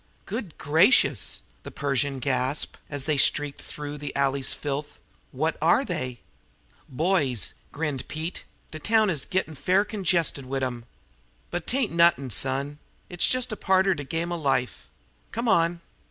[0.25, 4.97] "Good gracious!" the Persian gasped, as they streaked through the alley's filth.
[5.31, 6.21] "What are they?"
[6.89, 8.43] "Boys," grinned Pete.
[8.71, 10.85] "De town is gittin' fair congested wid 'em.
[11.51, 12.79] But 'tain't nuttin', son;
[13.09, 14.87] it's jes' a part er de game er life.
[15.31, 15.81] Come on."